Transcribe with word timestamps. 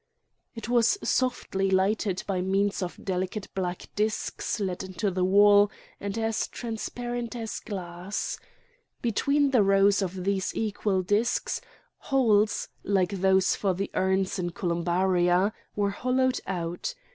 It 0.55 0.67
was 0.67 0.97
softly 1.03 1.69
lighted 1.69 2.23
by 2.25 2.41
means 2.41 2.81
of 2.81 2.99
delicate 3.05 3.53
black 3.53 3.87
discs 3.95 4.59
let 4.59 4.81
into 4.81 5.11
the 5.11 5.23
wall 5.23 5.69
and 5.99 6.17
as 6.17 6.47
transparent 6.47 7.35
as 7.35 7.59
glass. 7.59 8.39
Between 9.03 9.51
the 9.51 9.61
rows 9.61 10.01
of 10.01 10.23
these 10.23 10.55
equal 10.55 11.03
discs, 11.03 11.61
holes, 11.97 12.67
like 12.83 13.11
those 13.21 13.55
for 13.55 13.75
the 13.75 13.91
urns 13.93 14.39
in 14.39 14.53
columbaria, 14.53 15.53
were 15.75 15.91
hollowed 15.91 16.41
out. 16.47 16.95